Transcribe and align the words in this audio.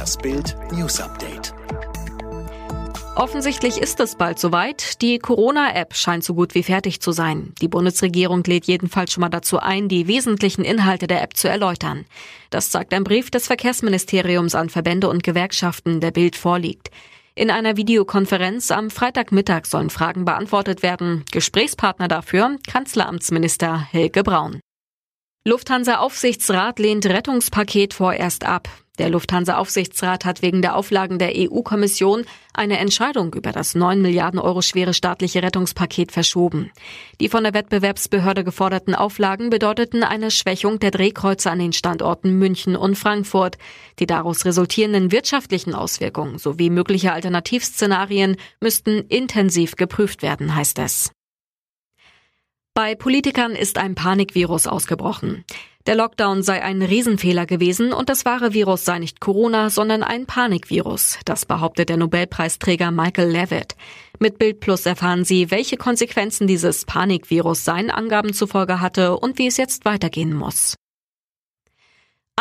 Das 0.00 0.16
Bild 0.16 0.56
News 0.72 0.98
Update. 0.98 1.52
Offensichtlich 3.16 3.76
ist 3.76 4.00
es 4.00 4.14
bald 4.14 4.38
soweit. 4.38 5.02
Die 5.02 5.18
Corona-App 5.18 5.94
scheint 5.94 6.24
so 6.24 6.32
gut 6.32 6.54
wie 6.54 6.62
fertig 6.62 7.02
zu 7.02 7.12
sein. 7.12 7.52
Die 7.60 7.68
Bundesregierung 7.68 8.42
lädt 8.44 8.64
jedenfalls 8.64 9.12
schon 9.12 9.20
mal 9.20 9.28
dazu 9.28 9.58
ein, 9.58 9.90
die 9.90 10.06
wesentlichen 10.06 10.64
Inhalte 10.64 11.06
der 11.06 11.22
App 11.22 11.36
zu 11.36 11.50
erläutern. 11.50 12.06
Das 12.48 12.70
zeigt 12.70 12.94
ein 12.94 13.04
Brief 13.04 13.30
des 13.30 13.46
Verkehrsministeriums 13.46 14.54
an 14.54 14.70
Verbände 14.70 15.06
und 15.10 15.22
Gewerkschaften, 15.22 16.00
der 16.00 16.12
Bild 16.12 16.34
vorliegt. 16.34 16.90
In 17.34 17.50
einer 17.50 17.76
Videokonferenz 17.76 18.70
am 18.70 18.88
Freitagmittag 18.88 19.66
sollen 19.66 19.90
Fragen 19.90 20.24
beantwortet 20.24 20.82
werden. 20.82 21.26
Gesprächspartner 21.30 22.08
dafür 22.08 22.56
Kanzleramtsminister 22.66 23.78
Helge 23.78 24.22
Braun. 24.22 24.60
Lufthansa-Aufsichtsrat 25.46 26.78
lehnt 26.78 27.04
Rettungspaket 27.04 27.92
vorerst 27.92 28.46
ab. 28.46 28.66
Der 29.00 29.08
Lufthansa-Aufsichtsrat 29.08 30.26
hat 30.26 30.42
wegen 30.42 30.60
der 30.60 30.76
Auflagen 30.76 31.18
der 31.18 31.32
EU-Kommission 31.34 32.26
eine 32.52 32.76
Entscheidung 32.76 33.32
über 33.32 33.50
das 33.50 33.74
9 33.74 34.02
Milliarden 34.02 34.38
Euro 34.38 34.60
schwere 34.60 34.92
staatliche 34.92 35.42
Rettungspaket 35.42 36.12
verschoben. 36.12 36.70
Die 37.18 37.30
von 37.30 37.42
der 37.42 37.54
Wettbewerbsbehörde 37.54 38.44
geforderten 38.44 38.94
Auflagen 38.94 39.48
bedeuteten 39.48 40.02
eine 40.02 40.30
Schwächung 40.30 40.80
der 40.80 40.90
Drehkreuze 40.90 41.50
an 41.50 41.60
den 41.60 41.72
Standorten 41.72 42.38
München 42.38 42.76
und 42.76 42.96
Frankfurt. 42.96 43.56
Die 44.00 44.06
daraus 44.06 44.44
resultierenden 44.44 45.10
wirtschaftlichen 45.10 45.74
Auswirkungen 45.74 46.36
sowie 46.36 46.68
mögliche 46.68 47.14
Alternativszenarien 47.14 48.36
müssten 48.60 49.06
intensiv 49.08 49.76
geprüft 49.76 50.20
werden, 50.20 50.54
heißt 50.54 50.78
es. 50.78 51.10
Bei 52.74 52.94
Politikern 52.94 53.52
ist 53.52 53.78
ein 53.78 53.94
Panikvirus 53.94 54.66
ausgebrochen. 54.66 55.46
Der 55.90 55.96
Lockdown 55.96 56.44
sei 56.44 56.62
ein 56.62 56.82
Riesenfehler 56.82 57.46
gewesen 57.46 57.92
und 57.92 58.08
das 58.08 58.24
wahre 58.24 58.54
Virus 58.54 58.84
sei 58.84 59.00
nicht 59.00 59.18
Corona, 59.18 59.70
sondern 59.70 60.04
ein 60.04 60.24
Panikvirus. 60.24 61.18
Das 61.24 61.46
behauptet 61.46 61.88
der 61.88 61.96
Nobelpreisträger 61.96 62.92
Michael 62.92 63.28
Levitt. 63.28 63.74
Mit 64.20 64.38
Bild 64.38 64.60
Plus 64.60 64.86
erfahren 64.86 65.24
Sie, 65.24 65.50
welche 65.50 65.76
Konsequenzen 65.76 66.46
dieses 66.46 66.84
Panikvirus 66.84 67.64
seinen 67.64 67.90
Angaben 67.90 68.32
zufolge 68.32 68.80
hatte 68.80 69.16
und 69.16 69.38
wie 69.38 69.48
es 69.48 69.56
jetzt 69.56 69.84
weitergehen 69.84 70.32
muss. 70.32 70.76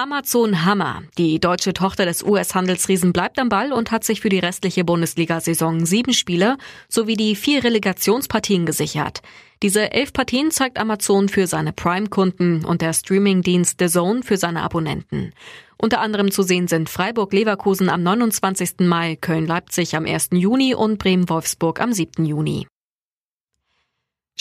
Amazon 0.02 0.64
Hammer. 0.64 1.04
Die 1.18 1.42
deutsche 1.42 1.74
Tochter 1.74 2.06
des 2.06 2.24
US-Handelsriesen 2.24 3.12
bleibt 3.12 3.38
am 3.38 3.50
Ball 3.50 3.74
und 3.74 3.92
hat 3.92 4.06
sich 4.06 4.22
für 4.22 4.30
die 4.30 4.40
restliche 4.40 4.86
Bundesliga-Saison 4.86 5.86
sieben 5.86 6.14
Spiele 6.14 6.56
sowie 6.88 7.18
die 7.18 7.36
vier 7.36 7.66
Relegationspartien 7.66 8.66
gesichert. 8.66 9.22
Diese 9.62 9.92
elf 9.92 10.14
Partien 10.14 10.52
zeigt 10.52 10.80
Amazon 10.80 11.28
für 11.28 11.48
seine 11.48 11.74
Prime-Kunden 11.74 12.64
und 12.64 12.82
der 12.82 12.94
Streaming-Dienst 12.94 13.76
The 13.78 13.90
Zone 13.90 14.24
für 14.24 14.38
seine 14.38 14.64
Abonnenten. 14.64 15.34
Unter 15.76 16.00
anderem 16.00 16.32
zu 16.32 16.44
sehen 16.44 16.70
sind 16.70 16.90
Freiburg-Leverkusen 16.90 17.90
am 17.90 18.02
29. 18.02 18.80
Mai, 18.80 19.18
Köln-Leipzig 19.18 19.98
am 19.98 20.06
1. 20.06 20.30
Juni 20.32 20.76
und 20.76 20.98
Bremen-Wolfsburg 20.98 21.82
am 21.82 21.92
7. 21.92 22.24
Juni. 22.24 22.68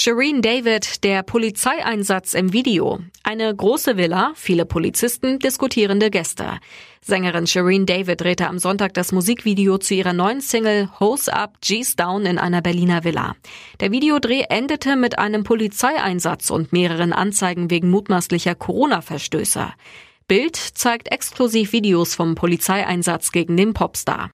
Shireen 0.00 0.42
David, 0.42 1.02
der 1.02 1.24
Polizeieinsatz 1.24 2.34
im 2.34 2.52
Video. 2.52 3.00
Eine 3.24 3.52
große 3.52 3.96
Villa, 3.96 4.30
viele 4.36 4.64
Polizisten, 4.64 5.40
diskutierende 5.40 6.08
Gäste. 6.08 6.60
Sängerin 7.00 7.48
Shireen 7.48 7.84
David 7.84 8.20
drehte 8.20 8.46
am 8.46 8.60
Sonntag 8.60 8.94
das 8.94 9.10
Musikvideo 9.10 9.76
zu 9.78 9.94
ihrer 9.94 10.12
neuen 10.12 10.40
Single 10.40 10.88
Hose 11.00 11.34
Up, 11.34 11.60
G's 11.62 11.96
Down 11.96 12.26
in 12.26 12.38
einer 12.38 12.62
Berliner 12.62 13.02
Villa. 13.02 13.34
Der 13.80 13.90
Videodreh 13.90 14.44
endete 14.48 14.94
mit 14.94 15.18
einem 15.18 15.42
Polizeieinsatz 15.42 16.50
und 16.50 16.72
mehreren 16.72 17.12
Anzeigen 17.12 17.68
wegen 17.68 17.90
mutmaßlicher 17.90 18.54
Corona-Verstöße. 18.54 19.66
Bild 20.28 20.54
zeigt 20.54 21.10
exklusiv 21.10 21.72
Videos 21.72 22.14
vom 22.14 22.36
Polizeieinsatz 22.36 23.32
gegen 23.32 23.56
den 23.56 23.74
Popstar. 23.74 24.30